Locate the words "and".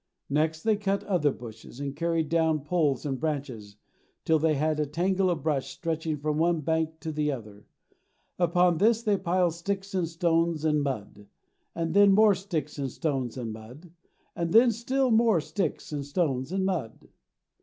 1.79-1.95, 3.05-3.19, 9.93-10.07, 10.65-10.81, 11.75-11.93, 12.79-12.89, 13.37-13.53, 14.35-14.51, 15.91-16.03, 16.51-16.65